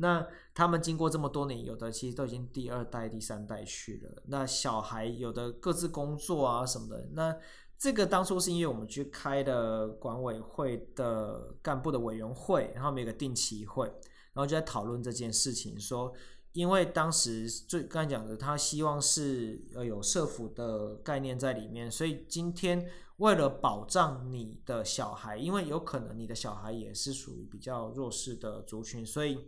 [0.00, 4.22] 那他们经过这么多年，有的其实都已经第二代、第三代去了。
[4.26, 7.08] 那小孩有的各自工作啊什么的。
[7.14, 7.36] 那
[7.76, 16.12] 这个当初是因为我们去开的管委会的干部的委员会，然后我们有个定期会，然后就在讨论这件事情，说
[16.58, 29.38] 因为当时最刚才讲的，他希望是呃有社福的概念在里面，所以今天为了保障你的小孩，因为有可能你的小孩也是属于比较弱势的族群，所以。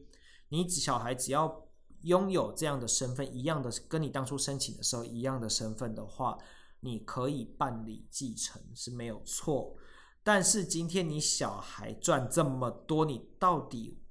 [0.53, 1.65] 你小孩只要
[2.03, 6.37] 拥有这样的身份，一样的跟你当初申请的时候一样的身份的话，
[6.81, 9.77] 你可以办理继承是没有错。
[10.25, 14.03] 但是今天你小孩赚这么多，你到底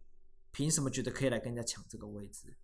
[0.54, 2.56] 凭什么觉得可以来跟人家抢这个位置？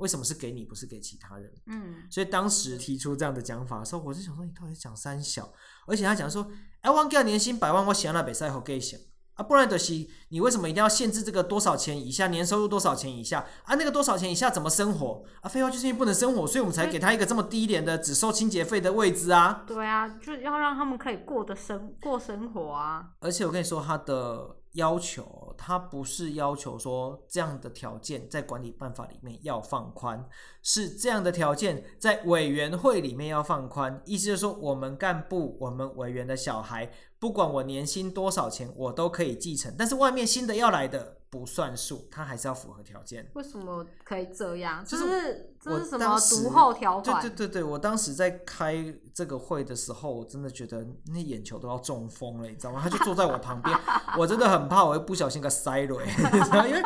[0.00, 1.52] 为什么是给你，不是给其他人？
[1.66, 5.52] 嗯，所以当时提出这样的讲法的时候，我就想说，你到底讲三小？
[5.86, 8.98] 而且他讲说，哎，我给年薪百万，我想来比赛好给钱。
[9.34, 9.94] 啊，不然的是，
[10.28, 13.74] 你为什么一定要限制这个多少钱以下，年收入多少钱以下啊？
[13.74, 15.48] 那个多少钱以下怎么生活啊？
[15.48, 19.64] 废话，就是因为不能生活，所以我们才给他一个这么低廉的只收清洁费的位置啊。
[19.66, 23.12] 对啊，就要让他们可以过得生过生活啊。
[23.20, 30.28] 而且我跟你说，他的要求，他不是要求说这样的条件在管理办法里面要放宽，
[30.62, 34.00] 是这样的条件在委员会里面要放宽。
[34.04, 36.90] 意思就是说，我们干部、我们委员的小孩。
[37.18, 39.74] 不管我年薪多少钱，我都可以继承。
[39.76, 43.30] 但是外面新的要来的不算数，他还是要符合条件。
[43.34, 44.82] 为什么可以这样？
[44.82, 47.20] 就是这是什么读后条款？
[47.20, 52.80] 对对对对，我当时在开这个会的时候，我真的觉得那眼球都要中风了，你知道吗？
[52.82, 53.78] 他就坐在我旁边，
[54.16, 56.02] 我真的很怕我会不小心给塞了？
[56.66, 56.82] 因为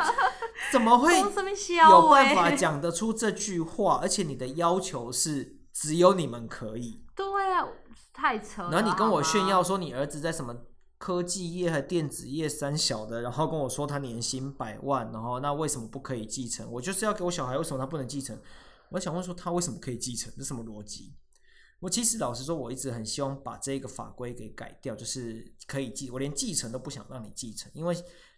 [0.72, 4.00] 怎么会有办法 讲得出这句话？
[4.02, 7.02] 而且你的要求是只有你们可以。
[7.14, 7.66] 对啊。
[8.16, 8.70] 太扯了！
[8.70, 10.54] 然后你跟我炫耀说你儿子在什么
[10.98, 16.64] 科技业和电子业三小的，然后跟我说他年薪百万，然后那为什么不可以继承？
[16.70, 18.38] 我就是要给我小孩，为什么他不能继承？
[18.94, 20.32] 我想问说他为什么可以继承？
[20.36, 21.14] 这什么逻辑？
[21.80, 27.94] 我其实老实说，我一直很希望把这个法规给改掉，就是可以继，我连继承都不想让你继承，因为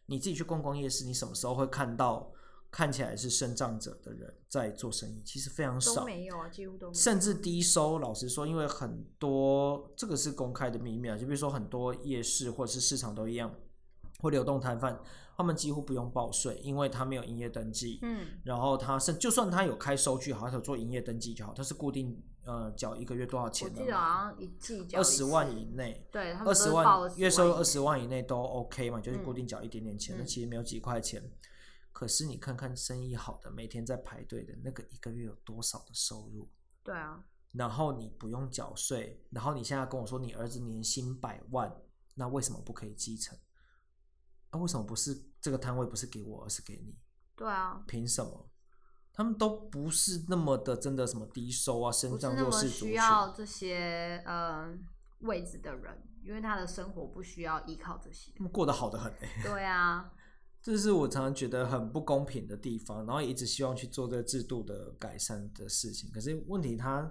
[0.06, 2.32] 你自己去逛逛夜市，你什么时候会看到？
[2.68, 8.00] 看起来是身障者的人在做生意，其实非常少，都没有啊，几乎都甚至低收。
[8.00, 13.54] 老实说，因为很多这个是公开的秘密啊，就比如说很多夜市或者是市场都一样，
[14.18, 15.00] 或流动摊贩，
[15.36, 17.98] 他们几乎不用报税，因为他没有营业登记。
[18.00, 23.80] 嗯，然后他是就算他有开收据，好像有做营业登记就好，他是固定呃缴一个月多少钱的？
[23.80, 31.22] 我记得好像一季缴二十万以内，对，二十万月收入二十万以内都 OK 嘛，就是固定缴一点点钱，那、嗯、其实没有几块钱。
[31.92, 36.48] 可是你看看生意好的，每天在排队的那个一个月有多少的收入？
[36.82, 37.22] 对啊。
[37.52, 41.74] 然后你不用缴税，然后你现在跟我说你儿子年薪百万，
[42.14, 43.38] 那为什么不可以继承？
[44.56, 46.96] 那、啊、为什么不是这个摊位不是给我，而是给你？
[47.36, 47.82] 对啊。
[47.86, 48.50] 凭什么？
[49.12, 54.72] 他们都不是那么的真的什么低收啊，身障弱势需要这些呃
[55.20, 58.32] 位置的人，因为他的生活不需要依靠这些。
[58.36, 59.42] 他们过得好的很哎。
[59.42, 60.12] 对啊。
[60.62, 66.10] 这是我常常觉得很不公平的地方，然后也一直希望去做这个制度的改善的事情。
[66.10, 67.08] 可是问题它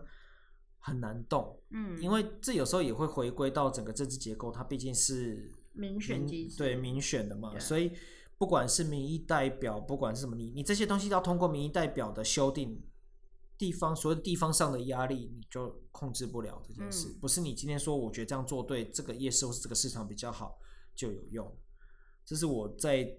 [0.79, 7.59] 很难动，嗯，因为这有时候也会回归到整个政治结构，它毕竟是民选机制，对民选的嘛，Yeah.
[7.59, 7.91] 所以
[8.37, 12.81] 不管是民意代表，不管是什么，你你这些东西都要通过民意代表的修订，
[13.57, 20.57] 地方所有地方上的压力你就控制不了这件事，嗯，不是你今天说我觉得这样做对这个夜市或是这个市场比较好
[20.95, 21.57] 就有用，
[22.25, 23.17] 这是我在。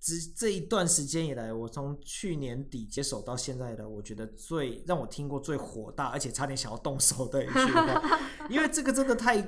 [0.00, 8.00] 这这一段时间以来，我从去年底接手到现在的，我觉得最让我听过最火大，而且差点想要动手的一句话，
[8.48, 9.42] 因为这个真的太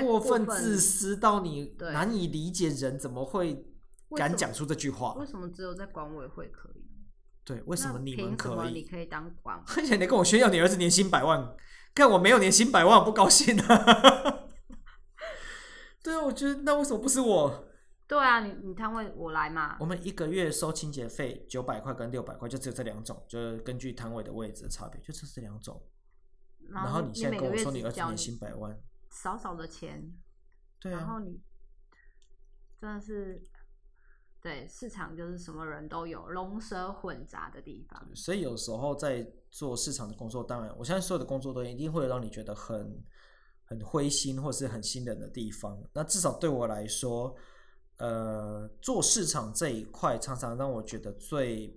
[0.00, 3.66] 过分自私到你难以理解，人怎么会
[4.16, 5.14] 敢讲出这句话？
[5.14, 6.84] 为什么只有在管委会可以？
[7.44, 8.72] 对，为什么你们可以？
[8.74, 9.62] 你可以当管？
[9.76, 11.54] 而且你跟我炫耀你儿子年薪百万，
[11.94, 14.44] 看我没有年薪百万，我不高兴啊！
[16.02, 17.64] 对啊，我觉得那为什么不是我？
[18.06, 19.76] 对啊，你你摊位我来嘛。
[19.80, 25.82] 我们一个月收清洁费九百块跟六百块，就只有这两种，就是根据摊位的位置的差别，就只有这两种。
[26.70, 28.78] 然后你现在跟我说你儿子年薪百万，
[29.10, 30.12] 少少的钱。
[30.80, 30.98] 对啊。
[30.98, 31.40] 然后你
[32.80, 33.42] 真的是
[34.40, 38.10] 对市场就是什么人都有，龙蛇混杂的地方。
[38.14, 43.04] 所以有时候在做市场的工作，当然我相信所有的工作都一定会让你觉得很
[43.64, 45.82] 很灰心或是很心冷的地方。
[45.92, 47.36] 那至少对我来说。
[48.00, 51.76] 呃，做市场这一块，常常让我觉得最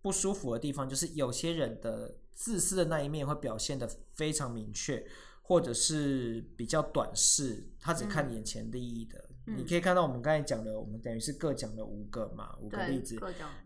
[0.00, 5.06] 不舒服的地方，就是有些人的自私的那一面会表现的非常明确，
[5.48, 9.18] 或者是比较短视，他只看眼前利益的。
[9.46, 13.18] 嗯、你可以看到，我们刚才讲的，我们等于是各讲了五个嘛，五个例子。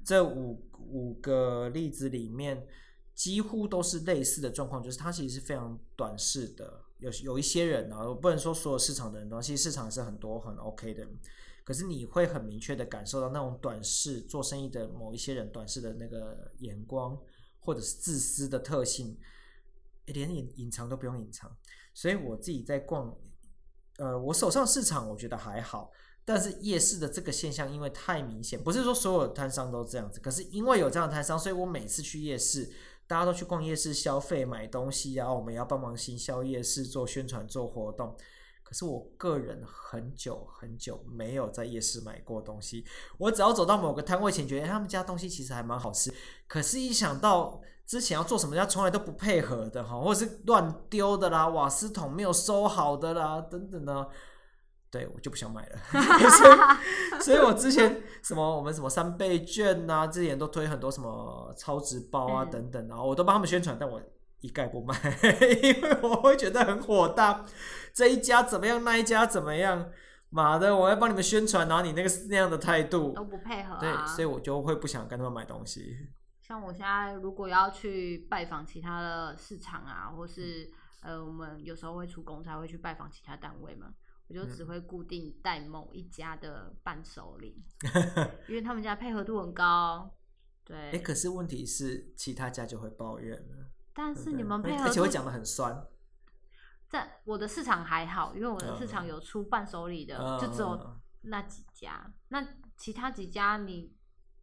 [0.04, 2.64] 这五五个例子里面，
[3.16, 6.84] 几乎都是类似的状况，就是他其实是非常短视的。
[7.00, 11.04] 有有一些人啊，我不能说所有市场的人都，其实市场是很多很 OK 的。
[11.64, 17.18] 可是你会很明确的感受到那种短视做生意的某一些人短视的那个眼光，
[17.58, 19.18] 或者是自私的特性，
[20.06, 21.50] 连隐隐藏都不用隐藏。
[21.94, 23.14] 所以我自己在逛，
[23.98, 25.90] 呃，我手上市场我觉得还好，
[26.24, 32.70] 但是夜市的这个现象因为太明显，不是说所有摊商都这样子，可是因为有这样的摊商，所以我每次去夜市，
[33.06, 38.16] 大家都去逛夜市消费买东西啊，我们要帮忙行销夜市做宣传做活动。
[38.62, 42.82] 可是我个人很久很久没有在夜市买过东西。
[43.18, 46.10] 我只要走到某个摊位前，觉得他们家东西其实还蛮好吃。
[46.48, 54.06] 可是，一想到之前要做什么，他从来都不配合的哈，或者是乱丢的啦，瓦斯桶没有收好的啦，等等呢，
[54.90, 55.78] 对我就不想买了。
[56.30, 64.00] 所以，所以我之前什么我们什么三倍券啊，之前都推很多什么超值包啊等等，然后我都帮他们宣传，但我。
[64.42, 64.92] 一概不买，
[65.62, 67.44] 因为我会觉得很火大。
[67.94, 68.82] 这一家怎么样？
[68.82, 69.88] 那一家怎么样？
[70.30, 73.78] 妈的，我要帮你们宣传，然后你那个那样的态度都不配合啊。
[73.78, 75.96] 对，所以我就会不想跟他们买东西。
[76.42, 80.70] 像我现在如果要去拜访其他的市场啊，或是
[81.02, 83.94] 呃，我们有时候会出公差，会去拜访其他单位嘛，
[84.28, 87.64] 我就只会固定带某一家的伴手礼，
[88.48, 90.12] 因为他们家配合度很高。
[90.64, 93.70] 对，哎，可是问题是其他家就会抱怨了。
[93.94, 95.86] 但是你们配合，而且会讲的很酸。
[96.88, 102.02] 在我的市场还好，因为我的市场有出伴手礼的，嗯、就只有那几家。
[102.06, 103.92] 嗯、那其他几家你，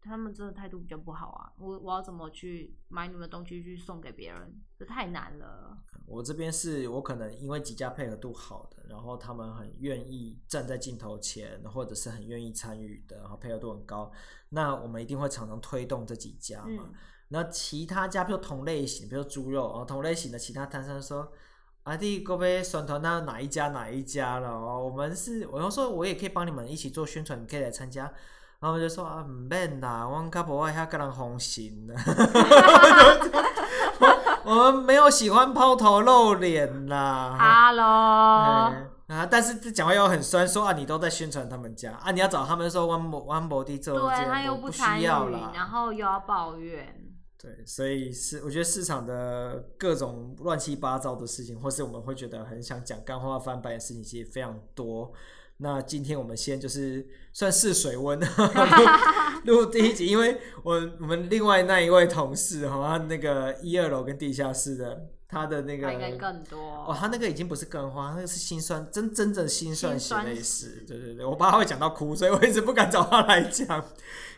[0.01, 1.51] 他们真的态度比较不好啊。
[1.57, 4.61] 我我要怎么去买你们的东西去送给别人？
[4.77, 5.77] 这太难了。
[6.05, 14.11] 我这边是我可能因为几家配合度好的，然后他们很愿意站在镜头前，或者是很愿意参与的，然后配合度很高。
[14.49, 16.85] 那我们一定会常常推动这几家嘛。
[16.87, 16.93] 嗯
[17.31, 21.31] 那其他家，比如同类型，比如猪肉哦，同类型的其他摊商说
[21.85, 28.11] ：“阿弟，各位宣传那哪一家哪一家了哦？”我们是，我要说，我也可以帮你们一起做宣传，你可以来参加。
[28.61, 31.95] 然后我就说：“啊，唔免啦，我们家不爱遐个人红心的
[34.43, 37.85] 我们没有喜欢抛头露脸啦。” Hello，
[39.07, 46.95] 啊，但是这讲话又很酸，说啊，你都在宣传他们家啊，你要找他们说弯博弯摩的做，对，他又不需要了，然后又要抱怨。
[47.41, 55.13] 对，所以是我觉得市场的各种乱七八糟的事情，或是我们会觉得很想讲干话翻白眼的事情，其实非常多。
[55.61, 58.17] 那今天我们先就是算试水温，
[59.43, 70.85] 录第一集，因为我我们另外那一位同事哈，他那个一二楼跟地下室的，他的那个应该更多哦，他那个已经不是更花，那个是心酸，真真正心酸血泪史。
[70.87, 73.85] 对对对，我怕他会讲到哭，所以我一直不敢找他来讲，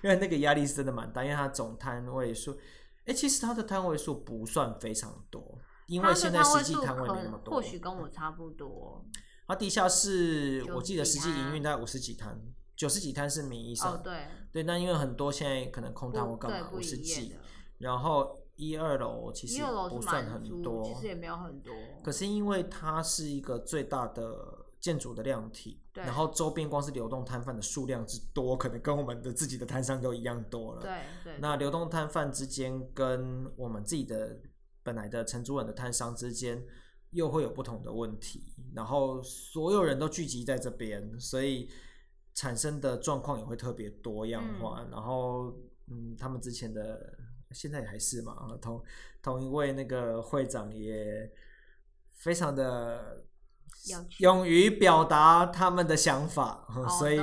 [0.01, 2.53] 因为那个压力是真的蛮大，因为他总摊位数。
[3.01, 9.05] 哎、欸，其实他的摊位数不算非常多，因为现在实际摊位没那么多，或许跟我差不多。
[9.51, 12.41] 他地下室我记得实际营运大概五十几摊，
[12.75, 13.95] 九十几摊是名义上。
[13.95, 14.27] 哦，对。
[14.51, 17.35] 对，那因为很多现在可能空摊或干嘛五十几，
[17.79, 21.73] 然后一二楼其实不算很多，其实也没有很多。
[22.03, 24.57] 可是因为它是一个最大的。
[24.81, 30.81] 建筑的量体，然后周边光是流动摊贩的数量之多，可能跟我们的自己的摊商都一样多了。
[30.81, 30.89] 对
[31.23, 31.33] 对。
[31.35, 34.39] 对那流动摊贩之间跟我们自己的
[34.81, 36.65] 本来的承租人的摊商之间
[37.11, 38.43] 又会有不同的问题，
[38.73, 41.69] 然后所有人都聚集在这边，所以
[42.33, 44.81] 产生的状况也会特别多样化。
[44.83, 45.53] 嗯、然后，
[45.87, 47.17] 嗯，他们之前的
[47.51, 48.81] 现在也还是嘛，同
[49.21, 51.31] 同一位那个会长也
[52.15, 53.25] 非常的。
[54.19, 57.19] 勇于表达他们的想法，哦、所以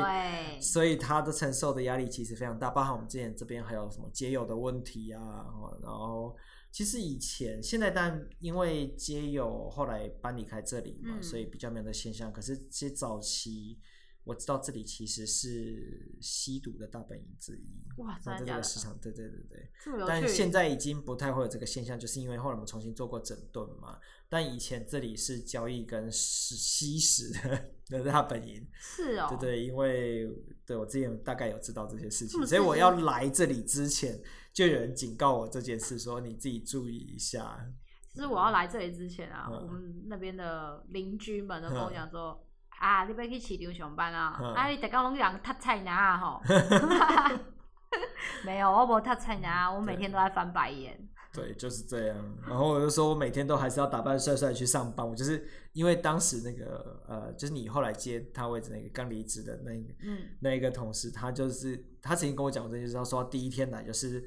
[0.61, 2.69] 所以他的承受的压力其实非常大。
[2.71, 5.47] 包含我们之前这边还有什么街友的问题啊，
[5.81, 6.35] 然后
[6.79, 12.33] 其实以前现在但因为街友后来搬离开这里嘛，嗯、所以比较没有的现象。
[12.33, 13.81] 可是其实早期
[14.23, 17.67] 我知道这里其实是吸毒的大本营之一。
[17.97, 19.69] 哇，在这个市场，对对对对。
[20.07, 23.99] 但现在已经不太会有这个现象，就是因为后来我们重新做过整顿嘛。
[24.29, 30.29] 但以前这里是交易跟吸食的的大本营，是哦，对对，因为
[30.65, 34.21] 对我之前大概有知道这些事情，所以我要来这里之前，
[34.59, 37.65] 就有人警告我这件事，说你自己注意一下。
[38.13, 46.43] 其实我要来这里之前啊，嗯、我们那边的邻居们都跟我讲说，嗯、啊，你不要去市场上班啊，嗯、啊，你大家拢养塔菜拿吼
[48.45, 51.09] 没有，我没塔菜拿，我每天都在翻白眼。
[51.33, 52.17] 对，就是这样。
[52.45, 55.09] 然后我就说，我每天都还是要打扮帅帅去上班。
[55.09, 64.27] 我就是因为当时那个呃，就是你后来接他位置那个刚离职的那个、嗯、那一个同事，他就是他曾经跟我讲过这件事，他说他第一天来就是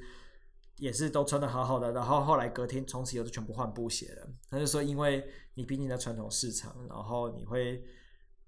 [0.82, 4.28] 也是都穿的好好的，然后后来隔天从此以后就全部换布鞋了。
[4.50, 5.24] 他就说，因为
[5.54, 7.84] 你毕竟在传统市场，然后你会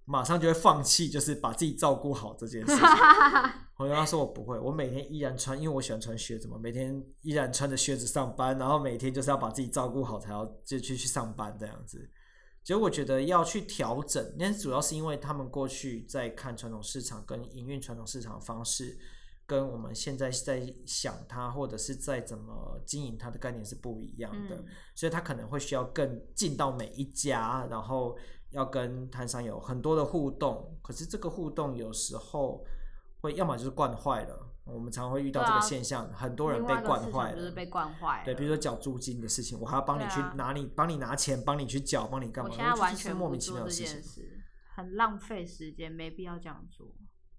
[0.05, 2.85] 马上就会放弃，就是把自己照顾好这件事情。
[3.79, 12.11] 我跟他说我不会，我每天依然穿，因为我喜欢穿靴子嘛，每天依然穿着靴子上班，然后每天就是要把自己照顾好，才要就去去上班这样子。
[12.65, 18.99] 其实我觉得要去调整，那主要是因为他们过去在看传统市场跟营运传统市场的方式，
[19.47, 24.65] 跟我们现在在想它或者是在怎么经营它的概念是不一样的，嗯、
[24.95, 28.17] 所以它可能会需要更进到每一家，然后
[28.51, 30.79] 要跟摊商有很多的互动。
[30.83, 32.65] 可是这个互动有时候
[33.21, 34.51] 会要么就是惯坏了。
[34.67, 38.25] 我们常会遇到这个现象，啊、很多人被惯坏了，就是被惯坏了。
[38.25, 42.51] 对，比如说缴租金的事情，我还要帮你去拿你，帮、啊、你拿钱，帮你去缴，帮你干嘛？
[42.51, 44.25] 我现在完全莫名其妙的事情，
[44.75, 46.95] 很浪费时间，没必要这样做。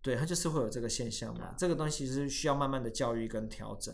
[0.05, 1.45] 对，它就是会有这个现象嘛。
[1.45, 3.91] 啊、这个东西是需要慢慢的教育跟调整，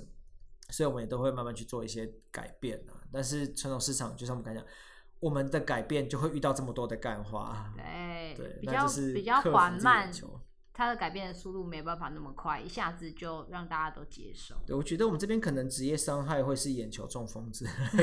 [0.69, 2.99] 所以我们也都会慢慢去做一些改变啊。
[3.13, 4.69] 但是传统市场，就像我们刚才讲，
[5.21, 10.11] 我们的改变就会遇到这么多的干话，对，对，比较比较缓慢。
[10.73, 14.55] 它的改变的速度没办法那么快，一下子就让大家都接受。
[14.65, 17.71] 对，我觉得我们这边可能职业伤害会是眼球中风之类。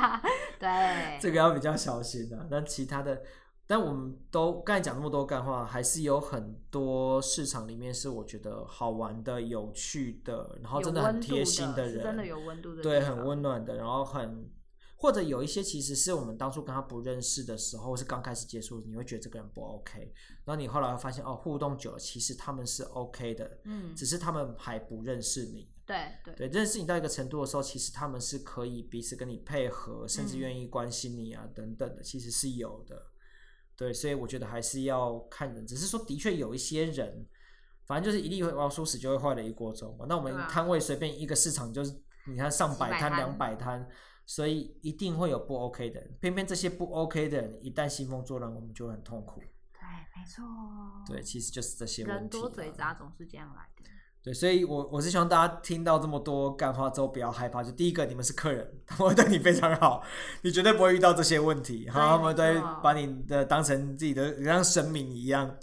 [0.58, 2.46] 对，这个要比较小心的。
[2.50, 3.22] 但其他的，
[3.70, 14.50] 但我们都刚才讲那么多干话，还是有很多市场里面是我觉得好玩的、有趣的，然后真的很贴心的人，真的有温度的，对，很温暖的，然后很。
[14.96, 20.12] 或者有一些其实是我们当初跟他不认识的时候，是刚开始接触，你会觉得这个人不 OK，
[20.44, 33.09] 然后你后来会发现哦，互动久了，其实他们是 OK 的，嗯，只是他们还不认识你，对对对，认识你到一个程度的时候，其实他们是可以彼此跟你配合，甚至愿意关心你啊、嗯、等等的，其实是有的，
[33.80, 37.26] 对，所以我觉得还是要看人，只是说的确有一些人，
[37.86, 40.04] 反正就是一粒老鼠屎就会坏了一锅粥嘛。
[40.06, 43.88] 那我们摊位随便一个市场就是你看上百摊两百摊。
[44.26, 49.40] 所以一定会有不 OK 的人，偏偏这些不 OK 的人一旦兴风作浪，我们就会很痛苦。
[49.40, 49.80] 对，
[50.14, 50.44] 没错。
[51.04, 52.20] 对，其实就是这些问题。
[52.20, 53.90] 人多嘴杂总是这样来的。
[54.22, 57.62] 对，所以我我是希望大家听到这么多干话之后不要害怕。
[57.62, 60.02] 就第一个，你们是客人，他们会对你非常好，
[60.42, 61.88] 你绝对不会遇到这些问题。
[61.88, 65.56] 好，他们都会把你的当成自己的像神明一样。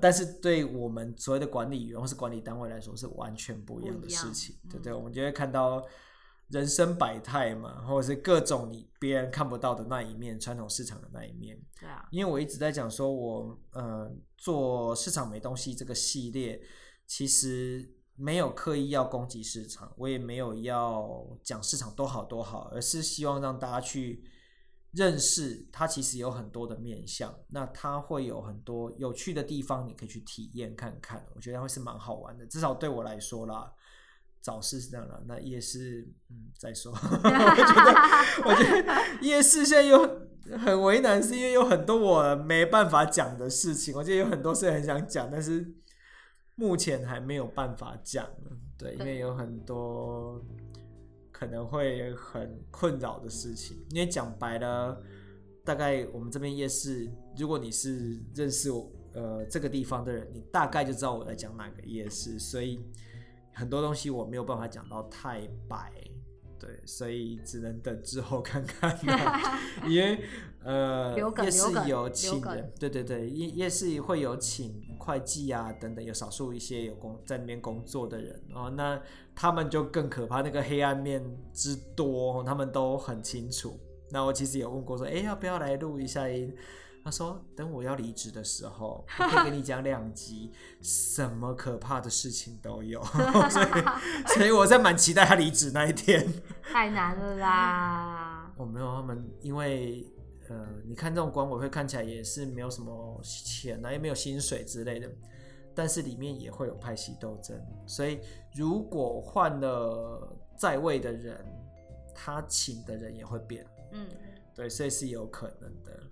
[0.00, 4.56] 但是对我们所谓的管理员或是管理单位来说，是完全不一样的事情。
[4.70, 5.82] 对对，我们就会看到。
[6.50, 11.60] 人生百态嘛，或者是各种你别人看不到的那一面，传统市场的那一面。
[11.80, 16.62] 对啊，因为我一直在讲说我，我呃做市场没东西这个系列，
[17.04, 17.84] 其实
[18.16, 24.24] 没有刻意要攻击市场，我也没有要讲市场多好多好，而是希望让大家去
[24.92, 33.72] 认识它其实有很多的面向，那它会有很多有趣的地方，你可以去体验看看，我觉得会是蛮好玩的，至少对我来说啦。
[34.42, 36.92] 早市是这样的，那夜市，嗯，再说。
[36.94, 37.92] 我觉得，
[38.44, 39.98] 我觉得 夜市现在又
[40.64, 43.92] 很为难，是因为有很多我没办法讲的事情。
[43.96, 45.74] 我觉得有很多事很想讲，但是
[46.56, 48.28] 目前还没有办法讲。
[48.76, 50.44] 对，因为有很多
[51.30, 53.76] 可能会很困扰的事情。
[53.90, 55.00] 因为讲白了，
[55.64, 62.84] 大概我们这边夜市，如果你是认识我呃这个地方的人，你大概就知道我在讲哪个夜市，所以。
[63.58, 65.90] 很多东西我没有办法讲到太白，
[66.60, 68.94] 对，所以只能等之后看看。
[69.88, 70.22] 因为
[70.66, 79.00] 呃，夜市有请人，对对对，夜夜市会有请会计啊等等，有少数一些有工在那边工作的人哦，那
[79.34, 83.78] 他们就更可怕，那个黑暗面之多，他们都很清楚。
[84.10, 86.52] 那我其实有问过说，哎，要不要来录一下音？
[87.04, 90.50] 他说：“等我要离职的时候，我可以跟你讲两集，
[90.82, 93.00] 什么可怕的事情都有。
[93.48, 93.66] 所以，
[94.34, 96.26] 所以我在蛮期待他离职那一天。
[96.64, 98.52] 太难了啦！
[98.56, 100.04] 我没有他们，因为
[100.48, 105.10] 呃，你看这种管委会看起来也是没有什么钱啊，也没有薪水之类的，
[105.74, 107.60] 但是里面也会有派系斗争。
[107.86, 108.20] 所以，
[108.54, 111.44] 如果换了在位的人，
[112.14, 113.66] 他请的人也会变。
[113.92, 114.06] 嗯，
[114.54, 116.02] 对，所以是有可能的。”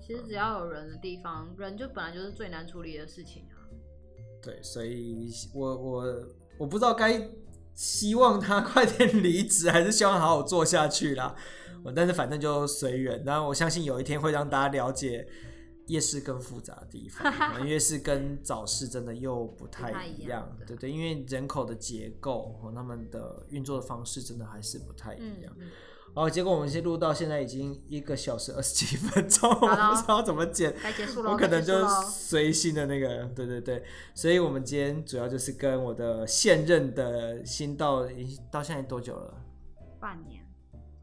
[0.00, 3.62] 其实只要有人的地方，人就本来就是最难处理的事情啊。
[4.42, 6.26] 对，所以我我
[6.58, 7.30] 我不知道该
[7.74, 11.36] 希望他 快点离职，还是希望好好做下去啦。
[11.84, 13.22] 嗯、但是反正就随缘。
[13.24, 15.26] 然后我相信有一天会让大家了解
[15.86, 20.56] 夜市更复杂的地方，因为是跟早市真的又不太一样。
[20.66, 25.52] 对对，因为人口的结构和他们的运作的方式真的还是不太一样。
[25.58, 25.70] 嗯嗯
[26.14, 33.82] 哦，结果我们先录到现在已经一个小时二十几分钟，我不知道怎么剪，该结束了，我可能就随心的那个，对对对，
[34.14, 38.06] 所以我们今天主要就是跟我的现任的新到
[38.50, 39.34] 到现在多久了？
[39.98, 40.31] 半年，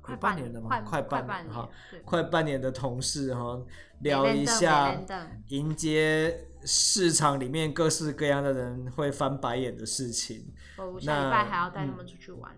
[0.10, 0.82] 快半年了吗？
[0.82, 1.70] 快半年哈，
[2.04, 3.60] 快半年的同事哈，
[4.02, 4.96] 聊一下
[5.48, 10.46] 迎接市场里面各式各样的人会翻白眼的事情。
[10.78, 12.52] 我下礼拜还要带他们出去玩。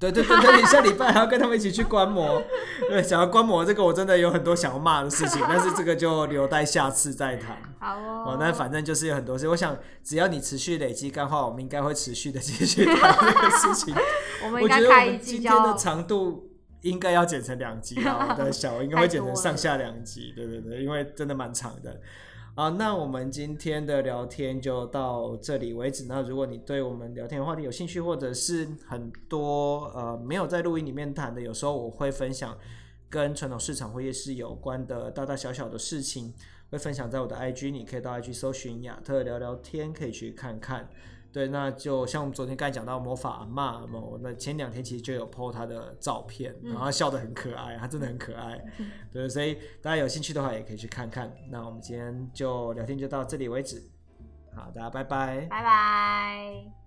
[0.00, 2.40] 对对对对，你下礼拜还要跟他们一起去观摩。
[2.88, 7.60] 对，想要观摩这个，我真的有很多想要骂的事情，但是这个就留待下次再谈。
[7.80, 8.24] 好哦。
[8.28, 13.92] 哦，那反正就是有很多事，我想只要你持续累积干话，我们应该会持续的继续谈这个事情。
[14.46, 16.47] 我们应该开一集，今天的长度
[16.82, 20.32] 应该要剪成两集啊， 我的小应该会剪成上下两集。
[20.36, 22.00] 对对对，因为真的蛮长的。
[22.54, 26.06] 啊，那我们今天的聊天就到这里为止。
[26.08, 32.58] 那如果你对我们聊天的话题有兴趣，或者是很多呃没有在录音里面谈的，有时候我会分享
[33.08, 36.34] 跟传统市场或夜市有关的大大小小的事情，
[36.70, 40.88] 会分享在我的 IG，你可以到 IG 搜寻亚特聊聊天，可以去看看。
[41.30, 48.58] 对，那就像我们昨天刚才讲到魔法阿嬷嘛，那前两天其实就有 po 他的照片，然后他笑得很可爱，他真的很可爱。
[49.12, 51.32] 对，所以大家有兴趣的话也可以去看看。
[51.50, 53.82] 那我们今天就聊天就到这里为止，
[54.54, 56.77] 好，大家拜拜，拜拜。